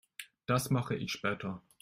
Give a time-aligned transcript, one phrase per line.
[0.47, 1.61] Das mache ich später.